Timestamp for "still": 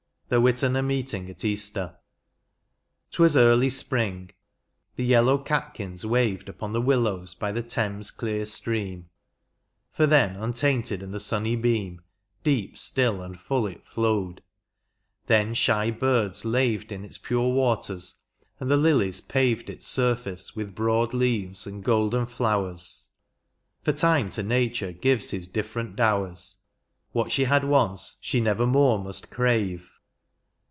12.77-13.21